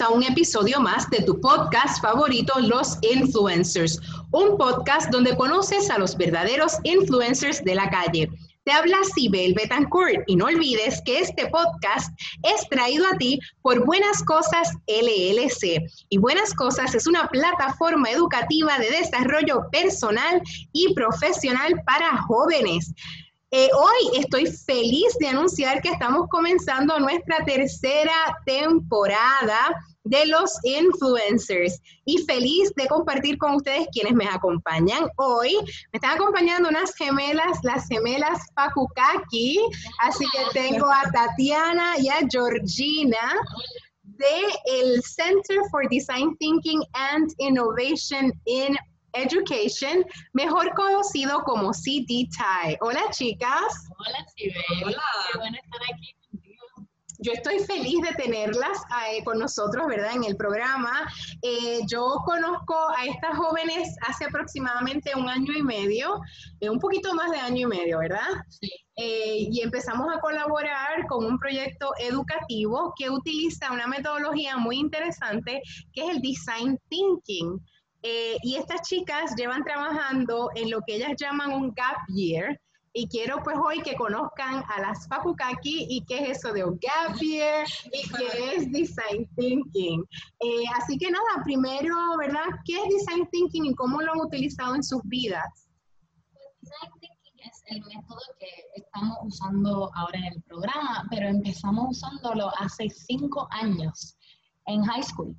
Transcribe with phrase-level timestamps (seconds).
[0.00, 5.98] a un episodio más de tu podcast favorito, Los Influencers, un podcast donde conoces a
[5.98, 8.28] los verdaderos influencers de la calle.
[8.64, 12.12] Te habla Sibel Betancourt y no olvides que este podcast
[12.42, 15.82] es traído a ti por Buenas Cosas LLC.
[16.10, 20.42] Y Buenas Cosas es una plataforma educativa de desarrollo personal
[20.72, 22.92] y profesional para jóvenes.
[23.52, 28.12] Eh, hoy estoy feliz de anunciar que estamos comenzando nuestra tercera
[28.44, 29.74] temporada
[30.06, 35.56] de los influencers y feliz de compartir con ustedes quienes me acompañan hoy.
[35.92, 39.60] Me están acompañando unas gemelas, las gemelas Pakukaki,
[40.02, 43.34] así que tengo a Tatiana y a Georgina
[44.02, 48.76] de el Center for Design Thinking and Innovation in
[49.12, 52.76] Education, mejor conocido como CDTI.
[52.80, 53.88] Hola chicas.
[53.98, 54.62] Hola Sibel.
[54.84, 55.02] Hola.
[55.32, 56.14] Qué bueno estar aquí.
[57.26, 58.78] Yo estoy feliz de tenerlas
[59.10, 60.14] eh, con nosotros, ¿verdad?
[60.14, 61.10] En el programa.
[61.42, 66.20] Eh, yo conozco a estas jóvenes hace aproximadamente un año y medio,
[66.60, 68.28] eh, un poquito más de año y medio, ¿verdad?
[68.48, 68.70] Sí.
[68.98, 75.60] y empezamos a colaborar con un proyecto educativo que utiliza una metodología muy interesante
[75.92, 77.60] que es el Design Thinking.
[78.08, 82.56] Eh, y estas chicas llevan trabajando en lo que ellas llaman un gap year.
[82.98, 87.14] Y quiero pues hoy que conozcan a las Fakukaki y qué es eso de gap
[87.20, 90.02] year y qué es design thinking.
[90.40, 92.46] Eh, así que nada, primero, ¿verdad?
[92.64, 95.68] ¿Qué es design thinking y cómo lo han utilizado en sus vidas?
[96.32, 101.98] Pues design thinking es el método que estamos usando ahora en el programa, pero empezamos
[101.98, 104.16] usándolo hace cinco años
[104.64, 105.36] en high school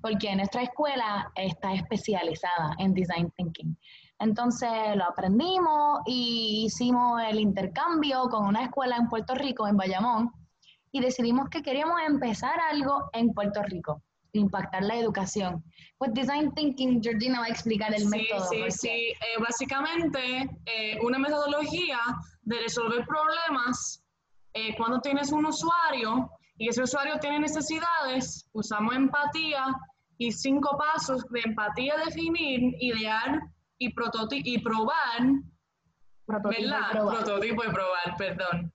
[0.00, 3.76] porque nuestra escuela está especializada en Design Thinking.
[4.18, 10.32] Entonces lo aprendimos y hicimos el intercambio con una escuela en Puerto Rico, en Bayamón,
[10.90, 14.02] y decidimos que queríamos empezar algo en Puerto Rico,
[14.32, 15.62] impactar la educación.
[15.98, 18.48] Pues Design Thinking, Georgina va a explicar el método.
[18.48, 21.98] Sí, sí, eh, básicamente eh, una metodología
[22.42, 24.02] de resolver problemas
[24.54, 29.64] eh, cuando tienes un usuario y ese usuario tiene necesidades, usamos empatía
[30.16, 33.40] y cinco pasos de empatía, definir, idear
[33.78, 33.92] y,
[34.44, 35.20] y probar,
[36.26, 37.24] prototipo Y probar.
[37.24, 38.72] prototipo y probar, perdón,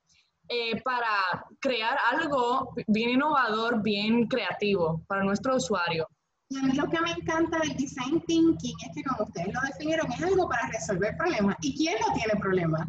[0.49, 6.07] eh, para crear algo bien innovador, bien creativo para nuestro usuario.
[6.49, 9.59] Y a mí lo que me encanta del design thinking es que, como ustedes lo
[9.61, 11.55] definieron, es algo para resolver problemas.
[11.61, 12.87] ¿Y quién no tiene problemas?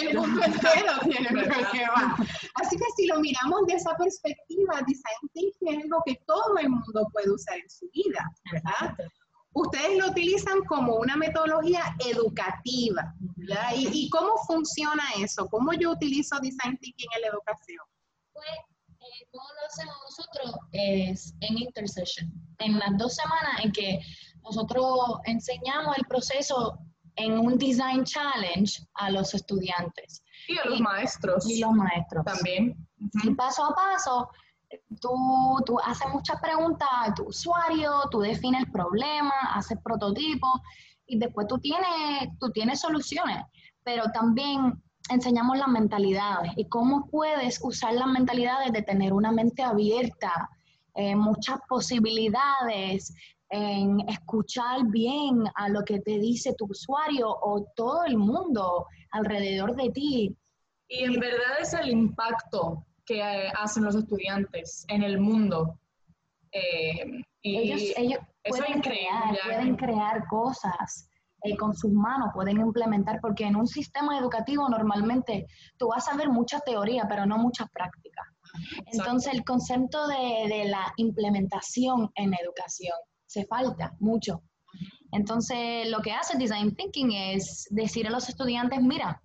[0.00, 2.20] El mundo entero tiene problemas.
[2.54, 6.70] Así que si lo miramos de esa perspectiva, design thinking es algo que todo el
[6.70, 8.96] mundo puede usar en su vida, ¿verdad?
[9.54, 13.70] Ustedes lo utilizan como una metodología educativa, ¿verdad?
[13.76, 15.46] ¿Y, ¿Y, cómo funciona eso?
[15.48, 17.80] ¿Cómo yo utilizo design thinking en la educación?
[18.32, 18.46] Pues
[19.30, 24.00] cómo lo hacemos nosotros es en intercession, en las dos semanas en que
[24.42, 26.78] nosotros enseñamos el proceso
[27.16, 30.22] en un design challenge a los estudiantes.
[30.48, 31.48] Y a los maestros.
[31.48, 32.24] Y los maestros.
[32.24, 32.76] También.
[33.22, 34.28] Y paso a paso,
[35.00, 35.10] tú,
[35.66, 40.50] tú haces muchas preguntas a tu usuario, tú defines el problema, haces prototipos
[41.06, 43.44] y después tú tienes, tú tienes soluciones.
[43.82, 49.62] Pero también enseñamos las mentalidades y cómo puedes usar las mentalidades de tener una mente
[49.62, 50.48] abierta,
[50.94, 53.14] eh, muchas posibilidades,
[53.50, 59.76] en escuchar bien a lo que te dice tu usuario o todo el mundo alrededor
[59.76, 60.36] de ti.
[60.88, 65.78] Y en verdad es el impacto que eh, hacen los estudiantes en el mundo.
[66.52, 71.08] Eh, y ellos, pueden, crear, pueden crear cosas
[71.44, 75.46] eh, con sus manos pueden implementar, porque en un sistema educativo normalmente
[75.76, 78.22] tú vas a ver mucha teoría, pero no mucha práctica.
[78.86, 82.96] Entonces el concepto de, de, la implementación en educación
[83.26, 84.42] se falta mucho.
[85.12, 89.20] Entonces lo que hace Design Thinking es decir a los estudiantes, mira,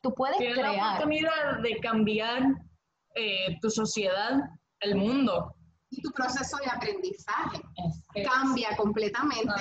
[0.00, 0.76] tú puedes Tienes crear...
[0.76, 2.42] la oportunidad de cambiar
[3.14, 4.38] eh, tu sociedad,
[4.80, 5.54] el mundo.
[5.90, 7.60] Y tu proceso de aprendizaje
[8.50, 9.52] cambia completamente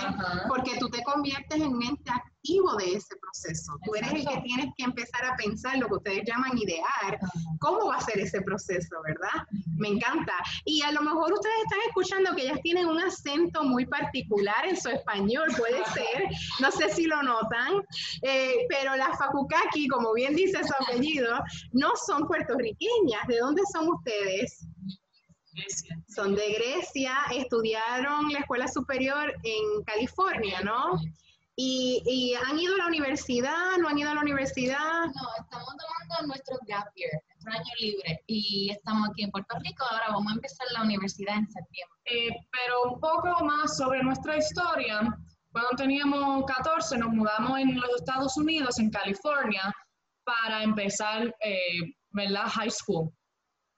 [0.48, 3.74] porque tú te conviertes en mente activo de ese proceso.
[3.86, 7.20] Tú eres el que tienes que empezar a pensar lo que ustedes llaman idear,
[7.60, 9.46] cómo va a ser ese proceso, ¿verdad?
[9.78, 10.34] Me encanta.
[10.66, 14.78] Y a lo mejor ustedes están escuchando que ellas tienen un acento muy particular en
[14.78, 16.24] su español, puede ser,
[16.60, 17.84] no sé si lo notan,
[18.24, 21.40] eh, pero las Fakukaki, como bien dice su apellido,
[21.74, 23.28] no son puertorriqueñas.
[23.28, 24.66] ¿De dónde son ustedes?
[26.08, 31.00] Son de Grecia, estudiaron la escuela superior en California, ¿no?
[31.62, 33.78] Y, han ido a la universidad?
[33.80, 34.80] ¿No han ido a la universidad?
[34.80, 37.12] No, estamos tomando nuestro gap year.
[37.34, 39.84] nuestro año libre y estamos aquí en Puerto Rico.
[39.92, 42.00] Ahora vamos a empezar la universidad en septiembre.
[42.06, 45.02] Eh, pero un poco más sobre nuestra historia.
[45.52, 49.74] Cuando teníamos 14 nos mudamos en los Estados Unidos, en California,
[50.24, 52.48] para empezar, eh, ¿verdad?
[52.48, 53.12] High school.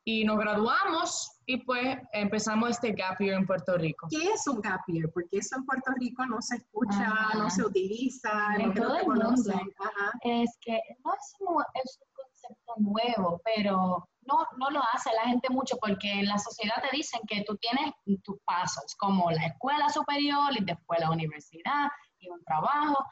[0.03, 4.07] Y nos graduamos y pues empezamos este gap year en Puerto Rico.
[4.09, 5.11] ¿Qué es un gap year?
[5.13, 9.03] Porque eso en Puerto Rico no se escucha, no se utiliza, En no todo el
[9.05, 9.57] conocen.
[9.57, 9.73] mundo.
[9.79, 10.11] Ajá.
[10.21, 11.35] Es que no es,
[11.83, 16.37] es un concepto nuevo, pero no, no lo hace la gente mucho porque en la
[16.37, 17.91] sociedad te dicen que tú tienes
[18.23, 21.89] tus pasos, como la escuela superior y después la universidad
[22.19, 23.03] y un trabajo.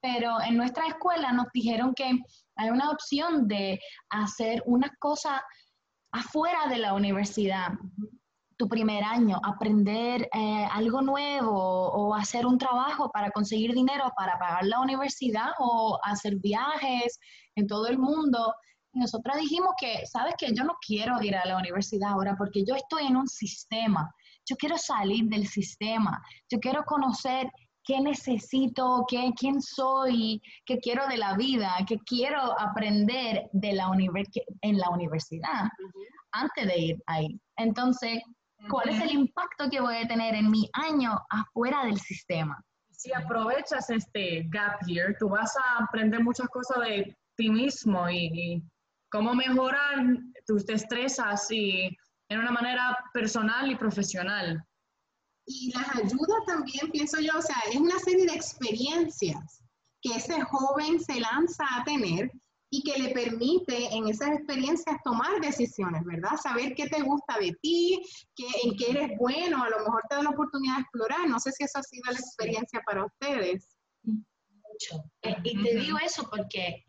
[0.00, 2.16] Pero en nuestra escuela nos dijeron que
[2.54, 3.80] hay una opción de
[4.10, 5.42] hacer una cosa
[6.12, 7.72] afuera de la universidad
[8.58, 14.36] tu primer año, aprender eh, algo nuevo o hacer un trabajo para conseguir dinero para
[14.36, 17.20] pagar la universidad o hacer viajes
[17.54, 18.52] en todo el mundo.
[18.92, 22.64] Y nosotros dijimos que, sabes que yo no quiero ir a la universidad ahora porque
[22.64, 24.12] yo estoy en un sistema.
[24.44, 26.20] Yo quiero salir del sistema.
[26.50, 27.48] Yo quiero conocer
[27.88, 33.90] qué necesito, qué, quién soy, qué quiero de la vida, qué quiero aprender de la
[34.60, 35.70] en la universidad
[36.32, 37.40] antes de ir ahí.
[37.56, 38.20] Entonces,
[38.68, 42.62] ¿cuál es el impacto que voy a tener en mi año afuera del sistema?
[42.90, 48.30] Si aprovechas este gap year, tú vas a aprender muchas cosas de ti mismo y,
[48.34, 48.62] y
[49.10, 50.04] cómo mejorar
[50.46, 51.96] tus destrezas y
[52.28, 54.62] en una manera personal y profesional.
[55.50, 59.64] Y las ayuda también, pienso yo, o sea, es una serie de experiencias
[60.02, 62.30] que ese joven se lanza a tener
[62.70, 66.36] y que le permite en esas experiencias tomar decisiones, ¿verdad?
[66.36, 67.98] Saber qué te gusta de ti,
[68.36, 71.26] qué, en qué eres bueno, a lo mejor te da la oportunidad de explorar.
[71.26, 73.74] No sé si esa ha sido la experiencia para ustedes.
[74.02, 75.02] mucho.
[75.22, 76.84] Eh, y te digo eso porque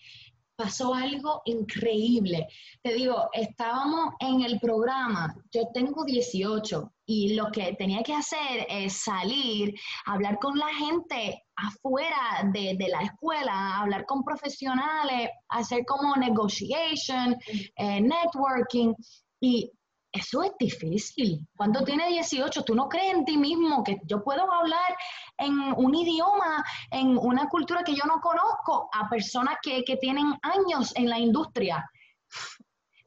[0.60, 2.46] pasó algo increíble.
[2.84, 8.68] Te digo, estábamos en el programa, yo tengo 18 y lo que tenía que hacer
[8.68, 9.74] es salir,
[10.06, 17.38] hablar con la gente afuera de, de la escuela, hablar con profesionales, hacer como negotiation,
[17.78, 18.94] eh, networking
[19.40, 19.72] y
[20.12, 21.48] eso es difícil.
[21.56, 24.98] Cuando tienes 18, tú no crees en ti mismo que yo puedo hablar
[25.40, 30.34] en un idioma, en una cultura que yo no conozco, a personas que, que tienen
[30.42, 31.90] años en la industria.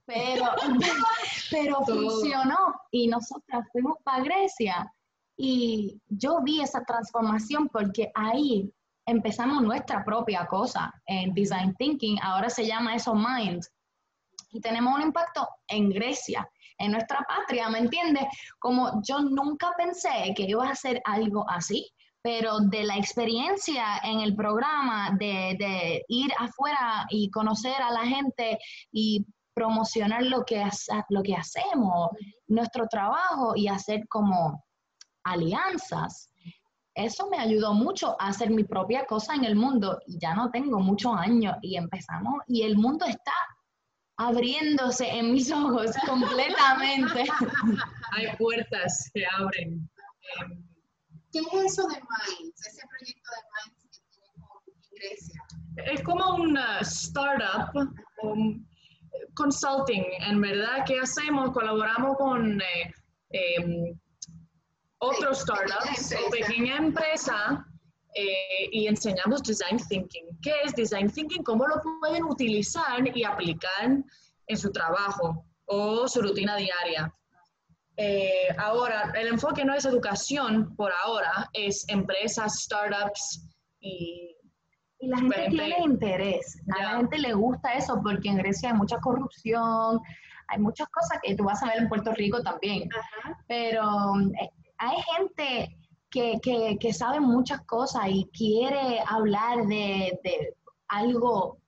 [0.04, 0.46] Pero,
[1.50, 4.92] pero funcionó y nosotras fuimos para Grecia
[5.36, 8.72] y yo vi esa transformación porque ahí
[9.06, 13.62] empezamos nuestra propia cosa en Design Thinking, ahora se llama eso Mind,
[14.50, 16.48] y tenemos un impacto en Grecia,
[16.78, 18.24] en nuestra patria, ¿me entiendes?
[18.58, 21.90] Como yo nunca pensé que iba a hacer algo así,
[22.22, 28.06] pero de la experiencia en el programa, de, de ir afuera y conocer a la
[28.06, 28.58] gente
[28.92, 30.64] y promocionar lo que,
[31.08, 32.10] lo que hacemos,
[32.48, 34.64] nuestro trabajo y hacer como
[35.24, 36.32] alianzas,
[36.94, 40.50] eso me ayudó mucho a hacer mi propia cosa en el mundo y ya no
[40.50, 43.32] tengo muchos años y empezamos y el mundo está
[44.18, 47.24] abriéndose en mis ojos completamente.
[48.12, 49.88] Hay puertas que abren.
[51.34, 55.42] Eh, ¿Qué es eso de Minds, ese proyecto de Minds que tiene con Grecia?
[55.92, 57.70] Es como un uh, startup,
[58.22, 58.66] un
[59.34, 62.92] consulting, en verdad, que hacemos, colaboramos con eh,
[63.30, 63.98] em,
[64.98, 66.46] otros Sí, startups pequeña o empresa.
[66.46, 67.66] pequeña empresa
[68.14, 70.38] eh, y enseñamos design thinking.
[70.42, 71.42] ¿Qué es design thinking?
[71.42, 74.04] ¿Cómo lo pueden utilizar y aplicar
[74.46, 77.12] en su trabajo o su rutina diaria?
[77.96, 83.46] Eh, ahora, el enfoque no es educación por ahora, es empresas, startups
[83.80, 84.34] y
[84.98, 88.70] Y la gente Gente- tiene interés, a la gente le gusta eso porque en Grecia
[88.70, 90.00] hay mucha corrupción,
[90.48, 93.36] hay muchas cosas que tú vas a ver en Puerto Rico también, Ajá.
[93.48, 93.82] pero
[94.40, 95.76] eh, hay gente
[96.08, 100.54] que, que, que sabe muchas cosas y quiere hablar de, de
[100.88, 101.58] algo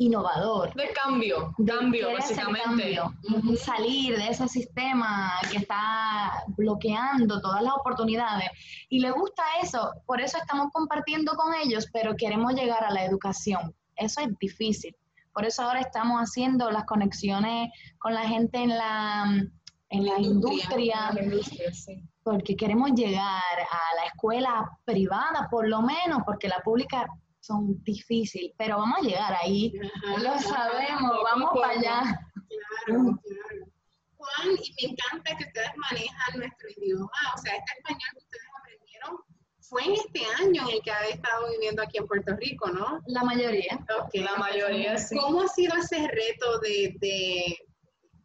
[0.00, 0.72] innovador.
[0.74, 2.96] de cambio, de cambio básicamente.
[2.96, 3.12] cambio,
[3.56, 8.48] salir de ese sistema que está bloqueando todas las oportunidades.
[8.88, 13.04] Y le gusta eso, por eso estamos compartiendo con ellos, pero queremos llegar a la
[13.04, 13.74] educación.
[13.96, 14.96] Eso es difícil.
[15.34, 19.24] Por eso ahora estamos haciendo las conexiones con la gente en la,
[19.90, 20.30] en la Industria.
[20.30, 22.02] industria, La industria, sí.
[22.22, 27.06] porque queremos llegar a la escuela privada, por lo menos, porque la pública
[27.50, 29.72] son difíciles, pero vamos a llegar ahí.
[29.82, 30.22] Ajá.
[30.22, 32.02] Lo sabemos, vamos para allá.
[32.86, 33.72] Claro, claro.
[34.16, 38.46] Juan, y me encanta que ustedes manejan nuestro idioma, o sea, este español que ustedes
[38.60, 39.16] aprendieron
[39.60, 43.00] fue en este año en el que habéis estado viviendo aquí en Puerto Rico, ¿no?
[43.06, 43.78] La mayoría.
[43.98, 44.14] Ok.
[44.14, 45.16] La mayoría sí.
[45.16, 47.56] ¿Cómo ha sido ese reto de, de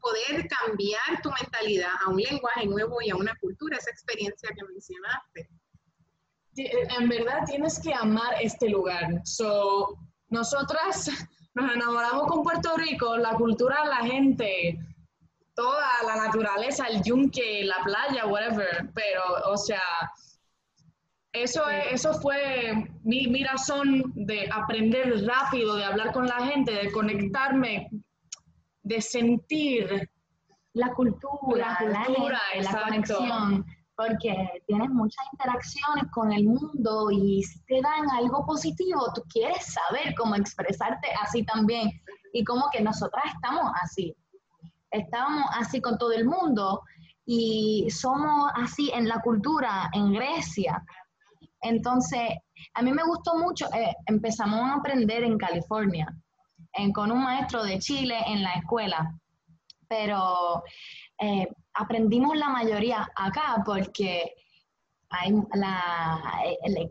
[0.06, 4.64] poder cambiar tu mentalidad a un lenguaje nuevo y a una cultura, esa experiencia que
[4.66, 5.50] mencionaste.
[6.58, 9.22] En verdad tienes que amar este lugar.
[9.26, 9.98] So,
[10.30, 11.10] nosotras
[11.54, 14.80] nos enamoramos con Puerto Rico, la cultura, la gente,
[15.54, 18.90] toda la naturaleza, el yunque, la playa, whatever.
[18.94, 19.22] Pero,
[19.52, 19.82] o sea,
[21.34, 26.92] eso, eso fue mi, mi, razón de aprender rápido, de hablar con la gente, de
[26.92, 27.90] conectarme,
[28.84, 30.10] de sentir.
[30.74, 37.42] La cultura, la, cultura, la, la conexión, porque tienes muchas interacciones con el mundo y
[37.68, 41.92] te dan algo positivo, tú quieres saber cómo expresarte así también.
[42.34, 44.16] Y como que nosotras estamos así,
[44.92, 46.82] estamos así con todo el mundo
[47.26, 50.84] y somos así en la cultura, en Grecia,
[51.66, 52.22] entonces,
[52.76, 56.08] a mí me gustó mucho, eh, empezamos a aprender en California,
[56.94, 59.18] con un maestro de Chile en la escuela,
[59.88, 60.62] pero
[61.20, 64.34] eh, aprendimos la mayoría acá porque
[65.10, 66.22] hay la,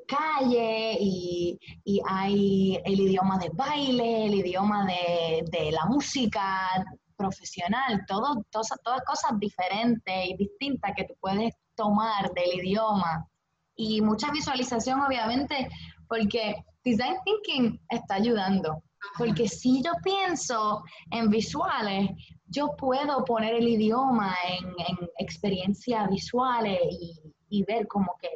[0.06, 1.58] calle y,
[2.06, 6.68] hay el idioma de baile, el idioma de, la música
[7.16, 13.28] profesional, todo, todas cosas diferentes y distintas que tú puedes tomar del idioma
[13.76, 15.68] y mucha visualización, obviamente,
[16.08, 16.54] porque
[16.84, 18.82] Design Thinking está ayudando.
[19.18, 22.10] Porque si yo pienso en visuales,
[22.54, 28.28] yo puedo poner el idioma en, en experiencias visuales y, y, ver como que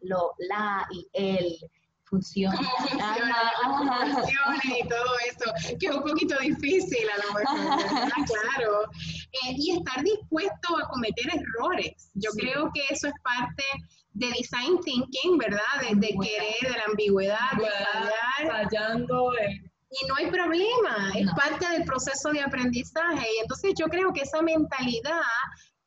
[0.00, 1.58] lo, la y el
[2.06, 2.58] funciona.
[4.64, 8.82] y todo eso, que es un poquito difícil a lo mejor, claro.
[9.32, 12.10] Eh, y estar dispuesto a cometer errores.
[12.14, 13.64] Yo creo que eso es parte
[14.12, 15.60] de design thinking, ¿verdad?
[15.80, 18.70] De, querer, de la ambigüedad, de fallar.
[18.70, 19.32] Fallando.
[20.02, 23.26] Y no hay problema, es parte del proceso de aprendizaje.
[23.36, 25.22] Y entonces yo creo que esa mentalidad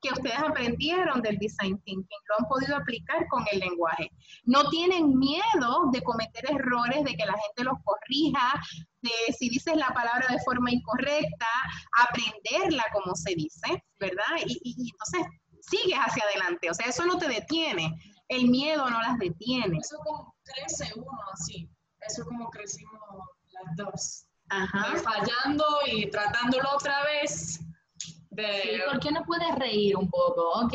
[0.01, 4.09] que ustedes aprendieron del design thinking lo han podido aplicar con el lenguaje.
[4.45, 8.53] No tienen miedo de cometer errores, de que la gente los corrija,
[9.01, 11.47] de si dices la palabra de forma incorrecta,
[11.97, 14.37] aprenderla como se dice, ¿verdad?
[14.45, 17.93] Y, y entonces sigues hacia adelante, o sea, eso no te detiene
[18.29, 19.77] el miedo no las detiene.
[19.79, 21.69] Eso como crece uno así,
[22.07, 23.01] eso como crecimos
[23.65, 24.25] las dos.
[24.51, 24.95] Ajá.
[24.97, 27.59] fallando y tratándolo otra vez.
[28.31, 28.81] De...
[28.89, 30.73] ¿Por qué no puedes reír un poco, ok?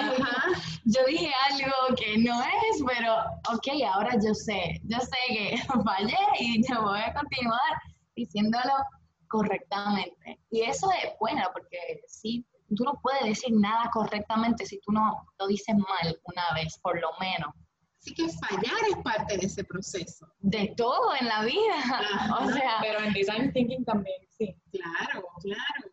[0.00, 0.48] Ajá.
[0.84, 3.16] yo dije algo que no es, pero
[3.52, 7.72] ok, ahora yo sé, yo sé que fallé y yo voy a continuar
[8.14, 8.74] diciéndolo
[9.28, 10.38] correctamente.
[10.50, 12.44] Y eso es bueno, porque sí,
[12.76, 17.00] tú no puedes decir nada correctamente si tú no lo dices mal una vez, por
[17.00, 17.52] lo menos.
[18.00, 20.26] Así que fallar es parte de ese proceso.
[20.38, 21.74] De todo en la vida.
[22.40, 24.56] O sea, pero en design thinking también, sí.
[24.72, 25.90] Claro, claro.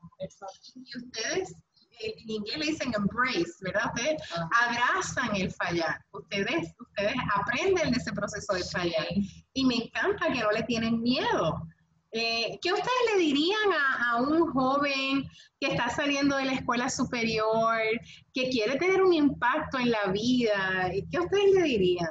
[0.76, 1.52] Y ustedes
[2.00, 3.92] eh, en inglés le dicen embrace, ¿verdad?
[3.94, 4.22] Ustedes
[4.62, 6.02] abrazan el fallar.
[6.12, 9.08] Ustedes, ustedes aprenden de ese proceso de fallar.
[9.54, 11.62] Y me encanta que no le tienen miedo.
[12.20, 17.78] Eh, ¿Qué ustedes le dirían a, un joven que está saliendo de la escuela superior,
[18.34, 20.90] que quiere tener un impacto en la vida?
[21.12, 22.10] ¿Qué ustedes le dirían?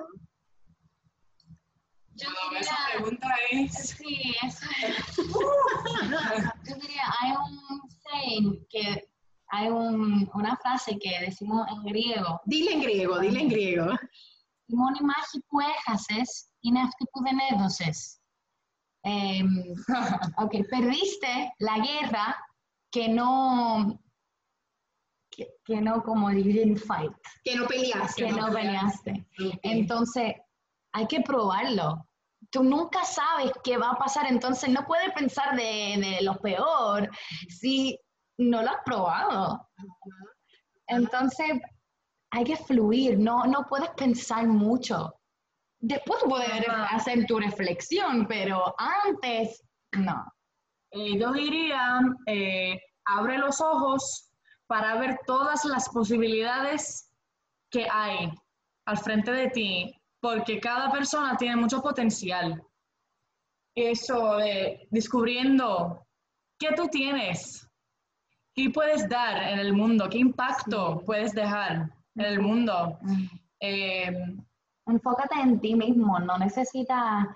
[2.15, 3.97] Yo diría, esa pregunta es...
[3.99, 5.17] Sí, eso es.
[6.69, 9.09] Yo diría, hay un saying que
[9.49, 12.41] hay un, una frase que decimos en griego.
[12.45, 13.87] Dile en griego, dile en griego.
[14.69, 16.51] Moni magi puejas es.
[19.07, 19.43] Eh,
[20.39, 22.37] ok, perdiste la guerra
[22.91, 24.01] que no,
[25.31, 27.13] que, no como didn't fight.
[27.45, 28.27] Que no peleaste.
[28.27, 29.27] Que no, peleaste.
[29.63, 30.35] Entonces,
[30.93, 32.05] hay que probarlo.
[32.51, 37.09] Tú nunca sabes qué va a pasar, entonces no puedes pensar de, de lo peor
[37.49, 37.99] si
[38.39, 39.69] no lo has probado.
[40.89, 41.61] Entonces,
[42.33, 45.15] hay que fluir, no, no puedes pensar mucho.
[45.81, 50.25] Después puedes hacer tu reflexión, pero antes no.
[50.91, 54.31] Eh, yo diría, eh, abre los ojos
[54.67, 57.13] para ver todas las posibilidades
[57.71, 58.31] que hay
[58.87, 62.63] al frente de ti, porque cada persona tiene mucho potencial.
[63.75, 66.07] Eso de descubriendo
[66.59, 67.69] qué tú tienes,
[68.55, 72.99] qué puedes dar en el mundo, qué impacto puedes dejar en el mundo.
[73.61, 74.37] Eh,
[74.87, 77.27] enfócate en ti mismo, no necesitas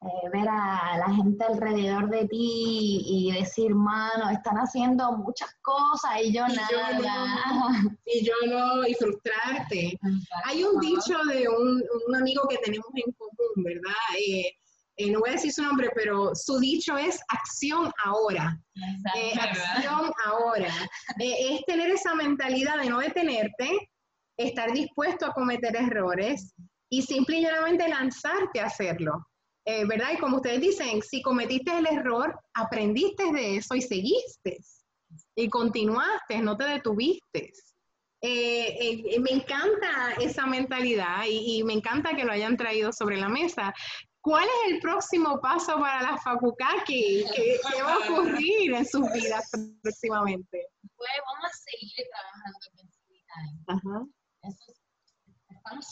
[0.00, 6.20] eh, ver a la gente alrededor de ti y decir, mano, están haciendo muchas cosas
[6.22, 7.80] y yo nada.
[8.06, 9.98] y yo no, y frustrarte.
[10.44, 11.82] Hay un dicho de un,
[12.14, 13.96] amigo que tenemos en común, ¿verdad?
[14.18, 14.52] Eh,
[14.98, 18.56] eh, no voy a decir su nombre, pero su dicho es acción ahora.
[19.40, 20.72] Acción ahora.
[21.18, 23.90] Es tener esa mentalidad de no detenerte,
[24.36, 26.54] estar dispuesto a cometer errores
[26.90, 29.26] y simple y llanamente lanzarte a hacerlo.
[29.64, 30.12] ¿Verdad?
[30.14, 34.58] Y como ustedes dicen, si cometiste el error, aprendiste de eso y seguiste.
[35.34, 37.52] Y continuaste, no te detuviste.
[38.22, 43.74] me encanta esa mentalidad y, y, me encanta que lo hayan traído sobre la mesa.
[44.22, 47.24] ¿Cuál es el próximo paso para la Fakukaki?
[47.34, 49.50] ¿Qué, va a ocurrir en sus vidas
[49.82, 50.66] próximamente?
[50.96, 52.58] Pues vamos a seguir trabajando
[54.42, 54.72] en Eso
[55.48, 55.86] estamos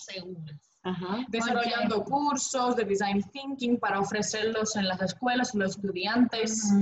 [1.29, 6.73] Desarrollando cursos de design thinking para ofrecerlos en las escuelas, a los estudiantes.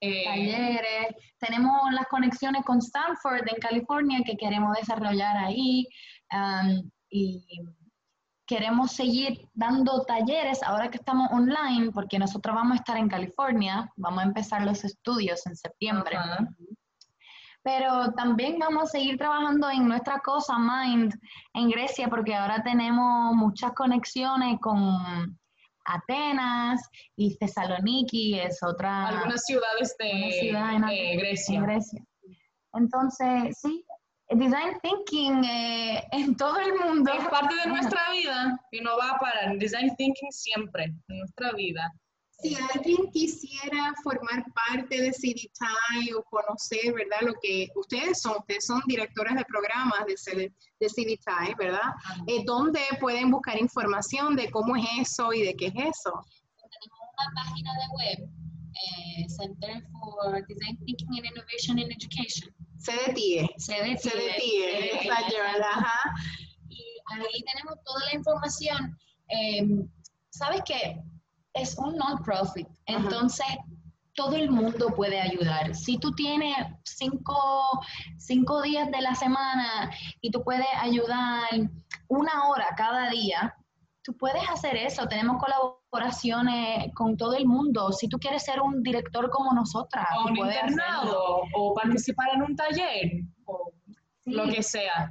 [0.00, 1.14] Eh, talleres.
[1.38, 5.86] Tenemos las conexiones con Stanford en California que queremos desarrollar ahí.
[6.32, 7.46] Um, y
[8.46, 13.90] queremos seguir dando talleres ahora que estamos online, porque nosotros vamos a estar en California,
[13.96, 16.16] vamos a empezar los estudios en septiembre.
[17.64, 21.14] Pero también vamos a seguir trabajando en nuestra cosa Mind
[21.54, 25.38] en Grecia, porque ahora tenemos muchas conexiones con
[25.86, 29.08] Atenas y Thessaloniki, es otra...
[29.08, 31.62] Algunas ciudades de, Grecia.
[31.62, 32.04] Grecia.
[32.74, 33.84] Entonces, sí,
[34.30, 37.12] design thinking eh, en todo el mundo.
[37.12, 39.56] Es parte de nuestra vida y no va a parar.
[39.58, 41.92] Design thinking siempre en nuestra vida.
[42.40, 47.20] Si alguien quisiera formar parte de CDTI o conocer, ¿verdad?
[47.22, 51.94] Lo que ustedes son, ustedes son directores de programas de, de CDTI, ¿verdad?
[52.26, 56.12] Eh, ¿Dónde pueden buscar información de cómo es eso y de qué es eso?
[56.56, 58.30] Tenemos una página de web,
[58.74, 62.54] eh, Center for Design Thinking and Innovation in Education
[62.92, 63.54] detiene.
[63.58, 63.72] Se
[64.10, 64.90] detiene,
[65.62, 66.00] ajá.
[66.68, 66.82] Y
[67.12, 68.98] ahí tenemos toda la información.
[69.28, 69.88] Em,
[70.30, 71.00] ¿Sabes qué?
[71.54, 73.46] Es un non-profit, entonces
[74.14, 75.74] todo el mundo puede ayudar.
[75.74, 77.80] Si tú tienes cinco,
[78.16, 79.90] cinco días de la semana
[80.20, 81.48] y tú puedes ayudar
[82.08, 83.54] una hora cada día,
[84.02, 85.06] tú puedes hacer eso.
[85.06, 87.90] Tenemos colaboraciones con todo el mundo.
[87.92, 92.54] Si tú quieres ser un director como nosotras, o un internado, o participar en un
[92.54, 93.72] taller, o
[94.26, 95.10] lo que sea.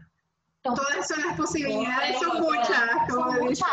[0.61, 3.65] Todas son las posibilidades, son muchas, como, dice,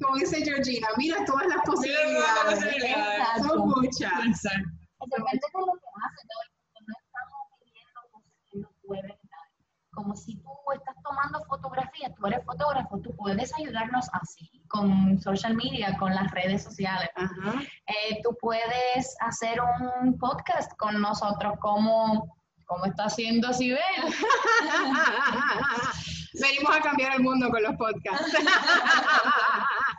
[0.00, 0.88] como dice Georgina.
[0.96, 2.64] Mira todas las posibilidades.
[3.46, 4.00] Son muchas.
[4.00, 6.22] Depende de lo que hace,
[6.86, 9.16] no estamos pidiendo cosas que no pueden
[9.92, 15.56] como si tú estás tomando fotografías, tú eres fotógrafo, tú puedes ayudarnos así, con social
[15.56, 17.10] media, con las redes sociales.
[17.86, 22.36] Eh, tú puedes hacer un podcast con nosotros, como,
[22.66, 23.80] como está haciendo Sibel.
[26.40, 28.32] Venimos a cambiar el mundo con los podcasts.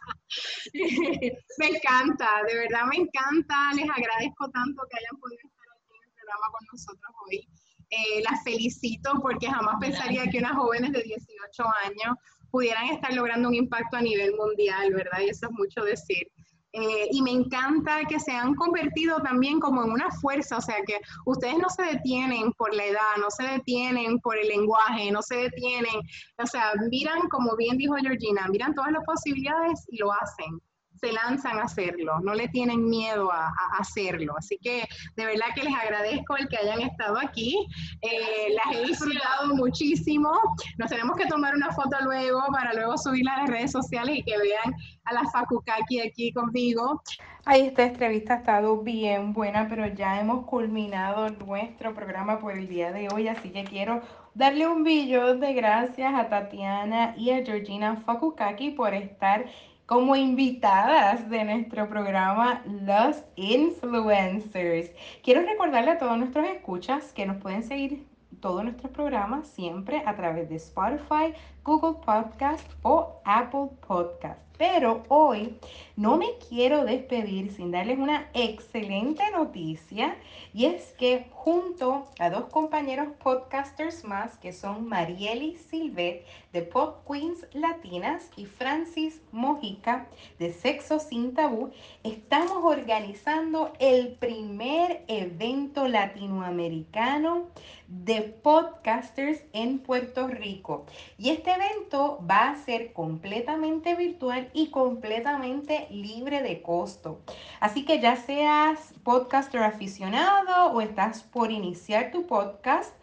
[1.58, 3.72] me encanta, de verdad me encanta.
[3.76, 7.48] Les agradezco tanto que hayan podido estar aquí en el programa con nosotros hoy.
[7.90, 12.16] Eh, las felicito porque jamás pensaría que unas jóvenes de 18 años
[12.50, 15.20] pudieran estar logrando un impacto a nivel mundial, ¿verdad?
[15.22, 16.28] Y eso es mucho decir.
[16.74, 20.78] Eh, y me encanta que se han convertido también como en una fuerza, o sea
[20.88, 25.22] que ustedes no se detienen por la edad, no se detienen por el lenguaje, no
[25.22, 25.96] se detienen,
[26.38, 30.62] o sea, miran, como bien dijo Georgina, miran todas las posibilidades y lo hacen
[31.02, 34.36] se lanzan a hacerlo, no le tienen miedo a, hacerlo.
[34.38, 37.58] Así que de verdad que les agradezco el que hayan estado aquí.
[38.02, 40.32] Eh, las he disfrutado muchísimo.
[40.78, 44.24] Nos tenemos que tomar una foto luego para luego subirla a las redes sociales y
[44.24, 47.02] que vean a la Fakukaki aquí conmigo.
[47.46, 52.68] Ahí esta entrevista ha estado bien buena, pero ya hemos culminado nuestro programa por el
[52.68, 54.02] día de hoy, así que quiero
[54.36, 59.46] darle un billón de gracias a Tatiana y a Georgina Fakukaki por estar
[59.92, 64.90] como invitadas de nuestro programa Los Influencers.
[65.22, 68.08] Quiero recordarle a todos nuestros escuchas que nos pueden seguir
[68.40, 74.40] todos nuestros programas siempre a través de Spotify, Google Podcast o Apple Podcast.
[74.58, 75.58] Pero hoy
[75.96, 80.16] no me quiero despedir sin darles una excelente noticia
[80.54, 87.08] y es que junto a dos compañeros podcasters más que son Marieli Silvet de Pop
[87.08, 91.72] Queens Latinas y Francis Mojica de Sexo Sin Tabú,
[92.04, 97.48] estamos organizando el primer evento latinoamericano
[97.88, 100.86] de podcasters en Puerto Rico.
[101.18, 107.20] Y este evento va a ser completamente virtual y completamente libre de costo.
[107.60, 112.96] Así que ya seas podcaster aficionado o estás por iniciar tu podcast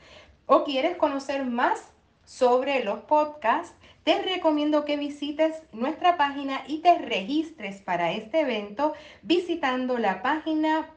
[0.46, 1.92] o quieres conocer más
[2.24, 8.94] sobre los podcasts, te recomiendo que visites nuestra página y te registres para este evento
[9.22, 10.88] visitando la página